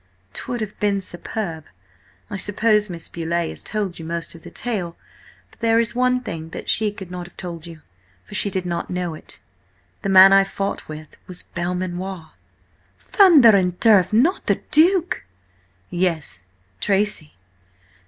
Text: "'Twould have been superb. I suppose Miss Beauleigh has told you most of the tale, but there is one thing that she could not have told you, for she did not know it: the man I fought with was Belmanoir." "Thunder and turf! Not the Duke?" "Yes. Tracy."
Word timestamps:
"'Twould 0.33 0.61
have 0.61 0.79
been 0.79 0.99
superb. 0.99 1.63
I 2.31 2.35
suppose 2.35 2.89
Miss 2.89 3.07
Beauleigh 3.07 3.49
has 3.51 3.61
told 3.61 3.99
you 3.99 4.03
most 4.03 4.33
of 4.33 4.41
the 4.41 4.49
tale, 4.49 4.97
but 5.51 5.59
there 5.59 5.79
is 5.79 5.93
one 5.93 6.21
thing 6.21 6.49
that 6.49 6.67
she 6.67 6.91
could 6.91 7.11
not 7.11 7.27
have 7.27 7.37
told 7.37 7.67
you, 7.67 7.83
for 8.23 8.33
she 8.33 8.49
did 8.49 8.65
not 8.65 8.89
know 8.89 9.13
it: 9.13 9.39
the 10.01 10.09
man 10.09 10.33
I 10.33 10.43
fought 10.43 10.87
with 10.87 11.17
was 11.27 11.43
Belmanoir." 11.43 12.31
"Thunder 12.99 13.55
and 13.55 13.79
turf! 13.79 14.11
Not 14.11 14.47
the 14.47 14.59
Duke?" 14.71 15.21
"Yes. 15.91 16.45
Tracy." 16.79 17.33